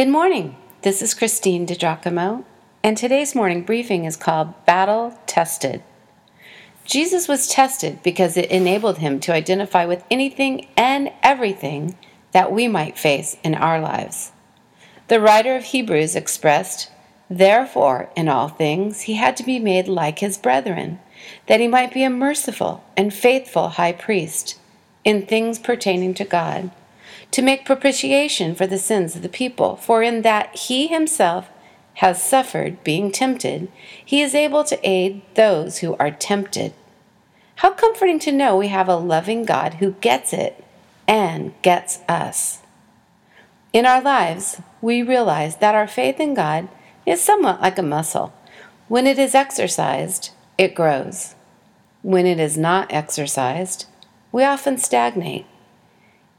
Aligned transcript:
Good 0.00 0.08
morning. 0.08 0.56
This 0.80 1.02
is 1.02 1.12
Christine 1.12 1.66
DiGiacomo, 1.66 2.44
and 2.82 2.96
today's 2.96 3.34
morning 3.34 3.64
briefing 3.64 4.06
is 4.06 4.16
called 4.16 4.54
Battle 4.64 5.18
Tested. 5.26 5.82
Jesus 6.86 7.28
was 7.28 7.46
tested 7.46 8.02
because 8.02 8.38
it 8.38 8.50
enabled 8.50 8.96
him 8.96 9.20
to 9.20 9.34
identify 9.34 9.84
with 9.84 10.02
anything 10.10 10.68
and 10.74 11.12
everything 11.22 11.98
that 12.32 12.50
we 12.50 12.66
might 12.66 12.96
face 12.96 13.36
in 13.44 13.54
our 13.54 13.78
lives. 13.78 14.32
The 15.08 15.20
writer 15.20 15.54
of 15.54 15.64
Hebrews 15.64 16.16
expressed, 16.16 16.90
Therefore, 17.28 18.08
in 18.16 18.26
all 18.26 18.48
things, 18.48 19.02
he 19.02 19.16
had 19.16 19.36
to 19.36 19.44
be 19.44 19.58
made 19.58 19.86
like 19.86 20.20
his 20.20 20.38
brethren, 20.38 20.98
that 21.46 21.60
he 21.60 21.68
might 21.68 21.92
be 21.92 22.04
a 22.04 22.08
merciful 22.08 22.82
and 22.96 23.12
faithful 23.12 23.68
high 23.68 23.92
priest 23.92 24.58
in 25.04 25.26
things 25.26 25.58
pertaining 25.58 26.14
to 26.14 26.24
God 26.24 26.70
to 27.30 27.42
make 27.42 27.64
propitiation 27.64 28.54
for 28.54 28.66
the 28.66 28.78
sins 28.78 29.16
of 29.16 29.22
the 29.22 29.28
people. 29.28 29.76
For 29.76 30.02
in 30.02 30.22
that 30.22 30.54
he 30.56 30.86
himself 30.86 31.48
has 31.94 32.22
suffered 32.22 32.82
being 32.84 33.12
tempted, 33.12 33.70
he 34.04 34.22
is 34.22 34.34
able 34.34 34.64
to 34.64 34.88
aid 34.88 35.22
those 35.34 35.78
who 35.78 35.96
are 35.96 36.10
tempted. 36.10 36.72
How 37.56 37.72
comforting 37.72 38.18
to 38.20 38.32
know 38.32 38.56
we 38.56 38.68
have 38.68 38.88
a 38.88 38.96
loving 38.96 39.44
God 39.44 39.74
who 39.74 39.92
gets 40.00 40.32
it 40.32 40.64
and 41.06 41.52
gets 41.62 41.98
us. 42.08 42.60
In 43.72 43.84
our 43.84 44.00
lives, 44.00 44.60
we 44.80 45.02
realize 45.02 45.56
that 45.56 45.74
our 45.74 45.86
faith 45.86 46.18
in 46.18 46.34
God 46.34 46.68
is 47.04 47.20
somewhat 47.20 47.60
like 47.60 47.78
a 47.78 47.82
muscle. 47.82 48.32
When 48.88 49.06
it 49.06 49.18
is 49.18 49.34
exercised, 49.34 50.30
it 50.56 50.74
grows. 50.74 51.34
When 52.02 52.26
it 52.26 52.40
is 52.40 52.56
not 52.56 52.92
exercised, 52.92 53.86
we 54.32 54.42
often 54.42 54.78
stagnate. 54.78 55.46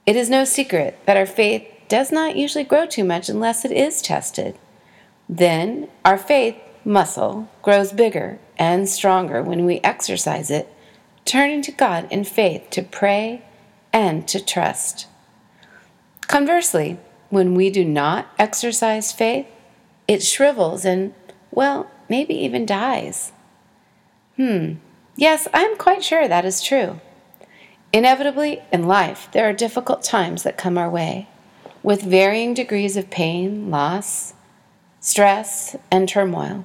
It 0.06 0.16
is 0.16 0.30
no 0.30 0.44
secret 0.44 1.00
that 1.06 1.18
our 1.18 1.26
faith 1.26 1.68
does 1.88 2.12
not 2.12 2.36
usually 2.36 2.64
grow 2.64 2.86
too 2.86 3.04
much 3.04 3.30
unless 3.30 3.66
it 3.66 3.72
is 3.72 4.02
tested. 4.02 4.58
Then 5.30 5.90
our 6.04 6.18
faith 6.18 6.56
muscle 6.84 7.50
grows 7.62 7.92
bigger 7.92 8.40
and 8.58 8.90
stronger 8.90 9.42
when 9.44 9.66
we 9.66 9.80
exercise 9.84 10.50
it, 10.50 10.74
turning 11.26 11.62
to 11.64 11.72
God 11.72 12.08
in 12.12 12.24
faith 12.24 12.70
to 12.72 12.82
pray 12.82 13.44
and 13.94 14.28
to 14.28 14.44
trust. 14.44 15.08
Conversely, 16.28 16.98
when 17.30 17.56
we 17.56 17.70
do 17.70 17.86
not 17.86 18.28
exercise 18.40 19.12
faith, 19.12 19.48
it 20.08 20.24
shrivels 20.24 20.84
and, 20.86 21.14
well, 21.52 21.90
maybe 22.10 22.34
even 22.34 22.66
dies. 22.66 23.32
Hmm, 24.36 24.76
yes, 25.16 25.48
I'm 25.54 25.78
quite 25.78 26.04
sure 26.04 26.28
that 26.28 26.46
is 26.46 26.62
true. 26.62 27.00
Inevitably, 27.94 28.62
in 28.72 28.88
life, 28.88 29.28
there 29.34 29.50
are 29.50 29.54
difficult 29.54 30.02
times 30.02 30.44
that 30.44 30.58
come 30.58 30.78
our 30.78 30.90
way, 30.90 31.28
with 31.84 32.02
varying 32.02 32.54
degrees 32.54 32.96
of 32.96 33.10
pain, 33.10 33.70
loss, 33.70 34.34
stress, 35.02 35.76
and 35.92 36.08
turmoil. 36.08 36.64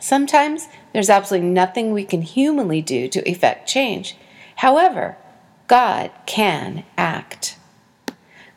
Sometimes 0.00 0.66
there's 0.92 1.10
absolutely 1.10 1.48
nothing 1.48 1.92
we 1.92 2.04
can 2.04 2.22
humanly 2.22 2.82
do 2.82 3.06
to 3.08 3.28
effect 3.28 3.68
change. 3.68 4.16
However, 4.56 5.16
God 5.68 6.10
can 6.26 6.84
act. 6.96 7.56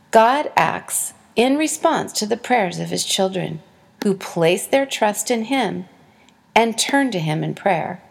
God 0.10 0.52
acts 0.56 1.14
in 1.36 1.58
response 1.58 2.12
to 2.14 2.26
the 2.26 2.38
prayers 2.38 2.80
of 2.80 2.90
his 2.90 3.06
children 3.06 3.62
who 4.04 4.16
place 4.16 4.66
their 4.66 4.86
trust 4.86 5.30
in 5.30 5.46
him 5.46 5.86
and 6.56 6.78
turn 6.78 7.12
to 7.12 7.20
him 7.20 7.44
in 7.44 7.54
prayer. 7.54 8.02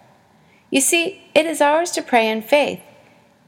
You 0.70 0.81
see, 0.81 1.31
it 1.35 1.47
is 1.47 1.61
ours 1.61 1.91
to 1.92 2.03
pray 2.03 2.29
in 2.29 2.42
faith 2.42 2.81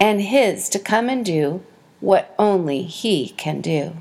and 0.02 0.20
his 0.20 0.68
to 0.68 0.80
come 0.80 1.08
and 1.08 1.24
do 1.24 1.62
what 2.00 2.34
only 2.36 2.82
he 2.82 3.28
can 3.28 3.60
do. 3.60 3.96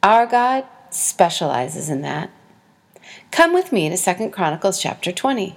Our 0.00 0.26
God 0.26 0.64
specializes 0.90 1.90
in 1.90 2.02
that. 2.02 2.30
Come 3.32 3.52
with 3.52 3.72
me 3.72 3.88
to 3.88 3.96
2 3.96 4.30
Chronicles 4.30 4.80
chapter 4.80 5.10
20. 5.10 5.56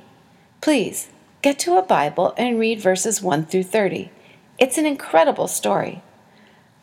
Please 0.61 1.09
get 1.43 1.59
to 1.59 1.77
a 1.77 1.83
Bible 1.83 2.33
and 2.39 2.59
read 2.59 2.81
verses 2.81 3.21
1 3.21 3.45
through 3.45 3.65
30. 3.65 4.09
It's 4.57 4.79
an 4.79 4.87
incredible 4.87 5.47
story. 5.47 6.01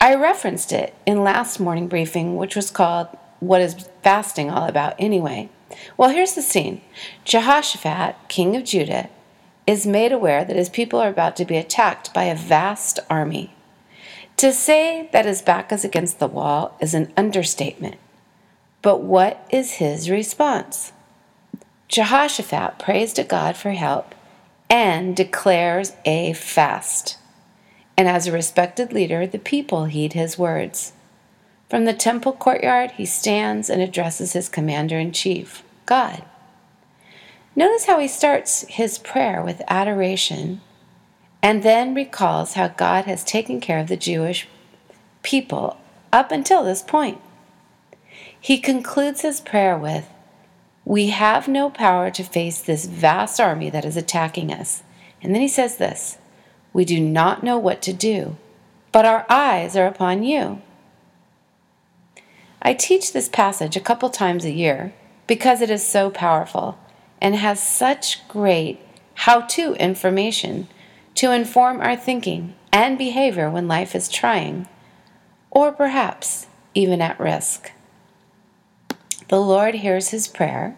I 0.00 0.14
referenced 0.14 0.70
it 0.70 0.94
in 1.04 1.24
last 1.24 1.58
morning 1.58 1.88
briefing, 1.88 2.36
which 2.36 2.54
was 2.54 2.70
called 2.70 3.08
What 3.40 3.60
is 3.60 3.88
Fasting 4.04 4.52
All 4.52 4.68
About 4.68 4.94
Anyway? 5.00 5.48
Well, 5.96 6.10
here's 6.10 6.34
the 6.34 6.42
scene 6.42 6.80
Jehoshaphat, 7.24 8.14
king 8.28 8.54
of 8.54 8.62
Judah, 8.62 9.08
is 9.66 9.86
made 9.86 10.12
aware 10.12 10.44
that 10.44 10.56
his 10.56 10.68
people 10.68 10.98
are 10.98 11.08
about 11.08 11.36
to 11.36 11.44
be 11.44 11.56
attacked 11.56 12.12
by 12.12 12.24
a 12.24 12.34
vast 12.34 12.98
army. 13.08 13.54
To 14.38 14.52
say 14.52 15.08
that 15.12 15.26
his 15.26 15.42
back 15.42 15.72
is 15.72 15.84
against 15.84 16.18
the 16.18 16.26
wall 16.26 16.76
is 16.80 16.94
an 16.94 17.12
understatement. 17.16 17.96
But 18.80 19.02
what 19.02 19.46
is 19.50 19.74
his 19.74 20.10
response? 20.10 20.92
Jehoshaphat 21.88 22.78
prays 22.78 23.12
to 23.12 23.22
God 23.22 23.56
for 23.56 23.70
help 23.70 24.14
and 24.68 25.14
declares 25.14 25.92
a 26.04 26.32
fast. 26.32 27.18
And 27.96 28.08
as 28.08 28.26
a 28.26 28.32
respected 28.32 28.92
leader, 28.92 29.26
the 29.26 29.38
people 29.38 29.84
heed 29.84 30.14
his 30.14 30.38
words. 30.38 30.92
From 31.68 31.84
the 31.84 31.92
temple 31.92 32.32
courtyard, 32.32 32.92
he 32.92 33.06
stands 33.06 33.70
and 33.70 33.80
addresses 33.80 34.32
his 34.32 34.48
commander 34.48 34.98
in 34.98 35.12
chief, 35.12 35.62
God. 35.86 36.24
Notice 37.54 37.84
how 37.84 37.98
he 37.98 38.08
starts 38.08 38.64
his 38.68 38.98
prayer 38.98 39.42
with 39.42 39.62
adoration 39.68 40.62
and 41.42 41.62
then 41.62 41.94
recalls 41.94 42.54
how 42.54 42.68
God 42.68 43.04
has 43.04 43.24
taken 43.24 43.60
care 43.60 43.78
of 43.78 43.88
the 43.88 43.96
Jewish 43.96 44.48
people 45.22 45.76
up 46.12 46.30
until 46.30 46.62
this 46.62 46.82
point. 46.82 47.20
He 48.40 48.58
concludes 48.58 49.20
his 49.20 49.40
prayer 49.40 49.76
with, 49.76 50.08
We 50.84 51.08
have 51.08 51.46
no 51.46 51.68
power 51.68 52.10
to 52.10 52.22
face 52.22 52.60
this 52.60 52.86
vast 52.86 53.40
army 53.40 53.70
that 53.70 53.84
is 53.84 53.96
attacking 53.96 54.52
us. 54.52 54.82
And 55.20 55.34
then 55.34 55.42
he 55.42 55.48
says 55.48 55.76
this 55.76 56.18
We 56.72 56.84
do 56.84 57.00
not 57.00 57.42
know 57.42 57.58
what 57.58 57.82
to 57.82 57.92
do, 57.92 58.36
but 58.92 59.04
our 59.04 59.26
eyes 59.28 59.76
are 59.76 59.86
upon 59.86 60.22
you. 60.22 60.62
I 62.62 62.74
teach 62.74 63.12
this 63.12 63.28
passage 63.28 63.76
a 63.76 63.80
couple 63.80 64.08
times 64.08 64.44
a 64.44 64.52
year 64.52 64.94
because 65.26 65.60
it 65.60 65.70
is 65.70 65.84
so 65.84 66.10
powerful 66.10 66.78
and 67.22 67.36
has 67.36 67.62
such 67.62 68.26
great 68.26 68.80
how 69.14 69.40
to 69.42 69.74
information 69.74 70.66
to 71.14 71.30
inform 71.30 71.80
our 71.80 71.96
thinking 71.96 72.52
and 72.72 72.98
behavior 72.98 73.48
when 73.48 73.68
life 73.68 73.94
is 73.94 74.08
trying, 74.08 74.66
or 75.50 75.70
perhaps 75.70 76.48
even 76.74 77.00
at 77.00 77.20
risk. 77.20 77.70
The 79.28 79.40
Lord 79.40 79.76
hears 79.76 80.08
his 80.08 80.26
prayer 80.26 80.76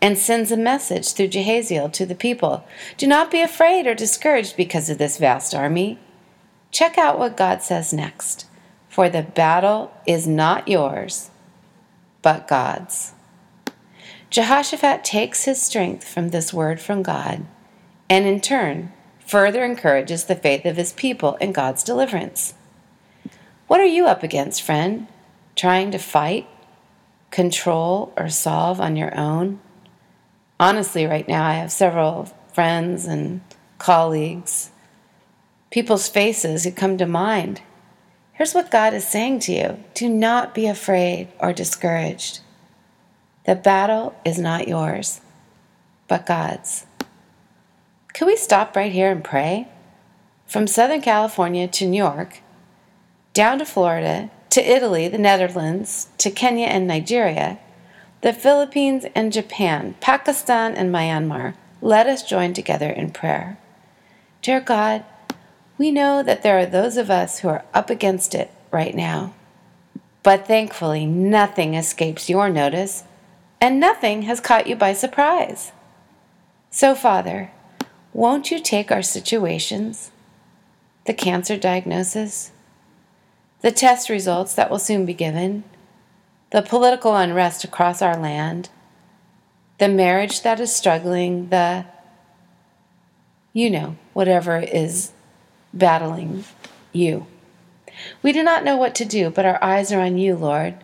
and 0.00 0.16
sends 0.16 0.52
a 0.52 0.56
message 0.56 1.12
through 1.12 1.28
Jehaziel 1.28 1.92
to 1.92 2.06
the 2.06 2.14
people 2.14 2.64
Do 2.96 3.06
not 3.06 3.30
be 3.30 3.42
afraid 3.42 3.86
or 3.86 3.94
discouraged 3.94 4.56
because 4.56 4.88
of 4.90 4.98
this 4.98 5.18
vast 5.18 5.54
army. 5.54 5.98
Check 6.70 6.98
out 6.98 7.18
what 7.18 7.36
God 7.36 7.62
says 7.62 7.92
next. 7.92 8.46
For 8.88 9.08
the 9.08 9.22
battle 9.22 9.92
is 10.06 10.26
not 10.26 10.68
yours, 10.68 11.30
but 12.22 12.46
God's. 12.46 13.12
Jehoshaphat 14.30 15.02
takes 15.02 15.44
his 15.44 15.60
strength 15.60 16.06
from 16.06 16.28
this 16.28 16.52
word 16.52 16.80
from 16.80 17.02
God 17.02 17.46
and 18.08 18.26
in 18.26 18.40
turn 18.40 18.92
further 19.26 19.64
encourages 19.64 20.24
the 20.24 20.36
faith 20.36 20.64
of 20.64 20.76
his 20.76 20.92
people 20.92 21.34
in 21.36 21.52
God's 21.52 21.82
deliverance. 21.82 22.54
What 23.66 23.80
are 23.80 23.84
you 23.84 24.06
up 24.06 24.22
against, 24.22 24.62
friend? 24.62 25.08
Trying 25.56 25.90
to 25.92 25.98
fight, 25.98 26.48
control, 27.30 28.12
or 28.16 28.28
solve 28.28 28.80
on 28.80 28.96
your 28.96 29.16
own? 29.16 29.60
Honestly, 30.58 31.06
right 31.06 31.26
now, 31.26 31.46
I 31.46 31.54
have 31.54 31.72
several 31.72 32.28
friends 32.52 33.06
and 33.06 33.40
colleagues, 33.78 34.70
people's 35.70 36.08
faces 36.08 36.64
who 36.64 36.72
come 36.72 36.98
to 36.98 37.06
mind. 37.06 37.62
Here's 38.32 38.54
what 38.54 38.70
God 38.70 38.94
is 38.94 39.06
saying 39.06 39.40
to 39.40 39.52
you 39.52 39.84
do 39.94 40.08
not 40.08 40.54
be 40.54 40.66
afraid 40.66 41.28
or 41.38 41.52
discouraged. 41.52 42.40
The 43.46 43.54
battle 43.54 44.14
is 44.24 44.38
not 44.38 44.68
yours, 44.68 45.20
but 46.08 46.26
God's. 46.26 46.86
Could 48.12 48.26
we 48.26 48.36
stop 48.36 48.76
right 48.76 48.92
here 48.92 49.10
and 49.10 49.24
pray? 49.24 49.68
From 50.46 50.66
Southern 50.66 51.00
California 51.00 51.66
to 51.68 51.86
New 51.86 51.96
York, 51.96 52.40
down 53.32 53.58
to 53.58 53.64
Florida, 53.64 54.30
to 54.50 54.60
Italy, 54.60 55.08
the 55.08 55.18
Netherlands, 55.18 56.08
to 56.18 56.30
Kenya 56.30 56.66
and 56.66 56.86
Nigeria, 56.86 57.58
the 58.20 58.32
Philippines 58.32 59.06
and 59.14 59.32
Japan, 59.32 59.94
Pakistan 60.00 60.74
and 60.74 60.92
Myanmar, 60.92 61.54
let 61.80 62.06
us 62.06 62.22
join 62.22 62.52
together 62.52 62.90
in 62.90 63.10
prayer. 63.12 63.58
Dear 64.42 64.60
God, 64.60 65.04
we 65.78 65.90
know 65.90 66.22
that 66.22 66.42
there 66.42 66.58
are 66.58 66.66
those 66.66 66.98
of 66.98 67.10
us 67.10 67.38
who 67.38 67.48
are 67.48 67.64
up 67.72 67.88
against 67.88 68.34
it 68.34 68.50
right 68.70 68.94
now. 68.94 69.32
But 70.22 70.46
thankfully, 70.46 71.06
nothing 71.06 71.74
escapes 71.74 72.28
your 72.28 72.50
notice 72.50 73.04
and 73.60 73.78
nothing 73.78 74.22
has 74.22 74.40
caught 74.40 74.66
you 74.66 74.76
by 74.76 74.92
surprise. 74.92 75.72
So, 76.70 76.94
Father, 76.94 77.50
won't 78.12 78.50
you 78.50 78.58
take 78.58 78.90
our 78.90 79.02
situations, 79.02 80.10
the 81.04 81.14
cancer 81.14 81.56
diagnosis, 81.56 82.52
the 83.60 83.72
test 83.72 84.08
results 84.08 84.54
that 84.54 84.70
will 84.70 84.78
soon 84.78 85.04
be 85.04 85.14
given, 85.14 85.64
the 86.50 86.62
political 86.62 87.14
unrest 87.14 87.64
across 87.64 88.00
our 88.00 88.16
land, 88.16 88.70
the 89.78 89.88
marriage 89.88 90.42
that 90.42 90.60
is 90.60 90.74
struggling, 90.74 91.48
the, 91.50 91.84
you 93.52 93.70
know, 93.70 93.96
whatever 94.12 94.58
is 94.58 95.12
battling 95.72 96.44
you. 96.92 97.26
We 98.22 98.32
do 98.32 98.42
not 98.42 98.64
know 98.64 98.76
what 98.76 98.94
to 98.96 99.04
do, 99.04 99.30
but 99.30 99.44
our 99.44 99.62
eyes 99.62 99.92
are 99.92 100.00
on 100.00 100.18
you, 100.18 100.36
Lord. 100.36 100.76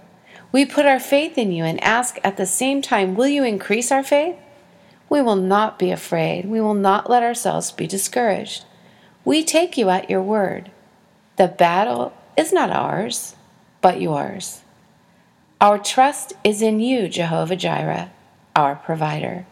We 0.56 0.64
put 0.64 0.86
our 0.86 0.98
faith 0.98 1.36
in 1.36 1.52
you 1.52 1.64
and 1.64 1.78
ask 1.84 2.18
at 2.24 2.38
the 2.38 2.46
same 2.46 2.80
time, 2.80 3.14
will 3.14 3.28
you 3.28 3.44
increase 3.44 3.92
our 3.92 4.02
faith? 4.02 4.36
We 5.10 5.20
will 5.20 5.36
not 5.36 5.78
be 5.78 5.90
afraid. 5.90 6.46
We 6.46 6.62
will 6.62 6.72
not 6.72 7.10
let 7.10 7.22
ourselves 7.22 7.70
be 7.70 7.86
discouraged. 7.86 8.64
We 9.22 9.44
take 9.44 9.76
you 9.76 9.90
at 9.90 10.08
your 10.08 10.22
word. 10.22 10.70
The 11.36 11.48
battle 11.48 12.14
is 12.38 12.54
not 12.54 12.70
ours, 12.70 13.36
but 13.82 14.00
yours. 14.00 14.62
Our 15.60 15.76
trust 15.76 16.32
is 16.42 16.62
in 16.62 16.80
you, 16.80 17.06
Jehovah 17.10 17.56
Jireh, 17.56 18.10
our 18.56 18.76
provider. 18.76 19.44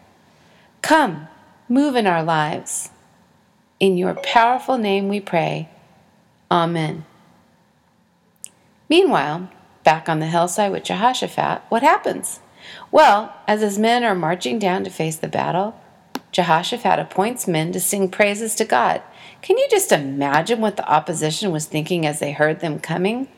Come, 0.80 1.28
move 1.68 1.96
in 1.96 2.06
our 2.06 2.22
lives. 2.22 2.88
In 3.78 3.98
your 3.98 4.14
powerful 4.14 4.78
name 4.78 5.10
we 5.10 5.20
pray. 5.20 5.68
Amen. 6.50 7.04
Meanwhile, 8.88 9.50
back 9.84 10.08
on 10.08 10.18
the 10.18 10.26
hillside 10.26 10.72
with 10.72 10.84
Jehoshaphat, 10.84 11.62
what 11.68 11.82
happens? 11.82 12.40
Well, 12.90 13.36
as 13.46 13.60
his 13.60 13.78
men 13.78 14.02
are 14.02 14.14
marching 14.14 14.58
down 14.58 14.84
to 14.84 14.90
face 14.90 15.16
the 15.16 15.28
battle, 15.28 15.78
Jehoshaphat 16.32 16.98
appoints 16.98 17.46
men 17.46 17.70
to 17.72 17.78
sing 17.78 18.08
praises 18.08 18.54
to 18.56 18.64
God. 18.64 19.02
Can 19.42 19.58
you 19.58 19.68
just 19.70 19.92
imagine 19.92 20.60
what 20.60 20.76
the 20.76 20.90
opposition 20.90 21.52
was 21.52 21.66
thinking 21.66 22.06
as 22.06 22.18
they 22.18 22.32
heard 22.32 22.60
them 22.60 22.80
coming? 22.80 23.28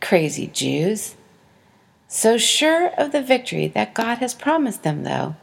Crazy 0.00 0.46
Jews. 0.46 1.16
So 2.08 2.38
sure 2.38 2.90
of 2.90 3.10
the 3.12 3.20
victory 3.20 3.66
that 3.68 3.92
God 3.92 4.18
has 4.18 4.32
promised 4.32 4.84
them, 4.84 5.02
though. 5.02 5.34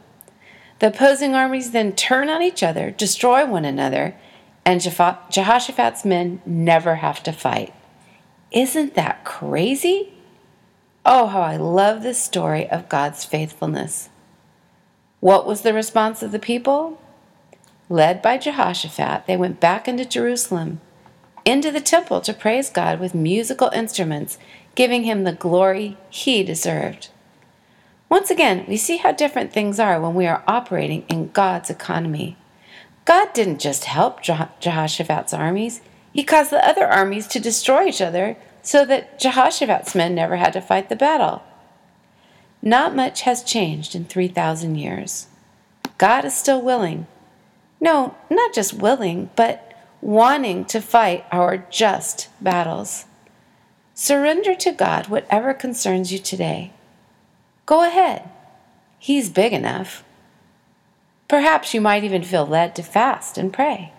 The 0.78 0.88
opposing 0.88 1.34
armies 1.34 1.70
then 1.70 1.92
turn 1.92 2.28
on 2.28 2.42
each 2.42 2.62
other, 2.62 2.90
destroy 2.90 3.46
one 3.46 3.64
another, 3.66 4.16
and 4.64 4.80
Jehoshaphat's 4.80 6.06
men 6.06 6.40
never 6.46 6.96
have 6.96 7.22
to 7.24 7.32
fight. 7.32 7.74
Isn't 8.50 8.94
that 8.94 9.24
crazy? 9.24 10.13
Oh, 11.06 11.26
how 11.26 11.42
I 11.42 11.58
love 11.58 12.02
this 12.02 12.22
story 12.22 12.68
of 12.70 12.88
God's 12.88 13.26
faithfulness. 13.26 14.08
What 15.20 15.46
was 15.46 15.60
the 15.60 15.74
response 15.74 16.22
of 16.22 16.32
the 16.32 16.38
people? 16.38 16.98
Led 17.90 18.22
by 18.22 18.38
Jehoshaphat, 18.38 19.26
they 19.26 19.36
went 19.36 19.60
back 19.60 19.86
into 19.86 20.06
Jerusalem, 20.06 20.80
into 21.44 21.70
the 21.70 21.82
temple 21.82 22.22
to 22.22 22.32
praise 22.32 22.70
God 22.70 23.00
with 23.00 23.14
musical 23.14 23.68
instruments, 23.74 24.38
giving 24.74 25.02
him 25.02 25.24
the 25.24 25.32
glory 25.32 25.98
he 26.08 26.42
deserved. 26.42 27.08
Once 28.08 28.30
again, 28.30 28.64
we 28.66 28.78
see 28.78 28.96
how 28.96 29.12
different 29.12 29.52
things 29.52 29.78
are 29.78 30.00
when 30.00 30.14
we 30.14 30.26
are 30.26 30.42
operating 30.46 31.04
in 31.08 31.28
God's 31.32 31.68
economy. 31.68 32.38
God 33.04 33.34
didn't 33.34 33.60
just 33.60 33.84
help 33.84 34.22
Jehoshaphat's 34.22 35.34
armies, 35.34 35.82
he 36.14 36.24
caused 36.24 36.50
the 36.50 36.66
other 36.66 36.86
armies 36.86 37.26
to 37.26 37.40
destroy 37.40 37.88
each 37.88 38.00
other 38.00 38.38
so 38.64 38.84
that 38.86 39.20
Jehoshaphat's 39.20 39.94
men 39.94 40.14
never 40.14 40.36
had 40.36 40.54
to 40.54 40.60
fight 40.60 40.88
the 40.88 40.96
battle. 40.96 41.42
Not 42.62 42.96
much 42.96 43.20
has 43.20 43.44
changed 43.44 43.94
in 43.94 44.06
3,000 44.06 44.76
years. 44.76 45.26
God 45.98 46.24
is 46.24 46.34
still 46.34 46.62
willing. 46.62 47.06
No, 47.78 48.16
not 48.30 48.54
just 48.54 48.72
willing, 48.72 49.28
but 49.36 49.74
wanting 50.00 50.64
to 50.64 50.80
fight 50.80 51.26
our 51.30 51.58
just 51.58 52.28
battles. 52.40 53.04
Surrender 53.92 54.54
to 54.54 54.72
God 54.72 55.08
whatever 55.08 55.52
concerns 55.52 56.10
you 56.10 56.18
today. 56.18 56.72
Go 57.66 57.86
ahead. 57.86 58.28
He's 58.98 59.28
big 59.28 59.52
enough. 59.52 60.02
Perhaps 61.28 61.74
you 61.74 61.82
might 61.82 62.04
even 62.04 62.22
feel 62.22 62.46
led 62.46 62.74
to 62.76 62.82
fast 62.82 63.36
and 63.36 63.52
pray. 63.52 63.92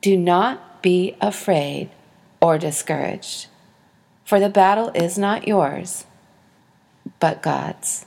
Do 0.00 0.16
not 0.16 0.82
be 0.82 1.16
afraid 1.20 1.90
or 2.44 2.58
discouraged, 2.58 3.46
for 4.22 4.38
the 4.38 4.50
battle 4.50 4.90
is 4.90 5.16
not 5.16 5.48
yours, 5.48 6.04
but 7.18 7.42
God's. 7.42 8.04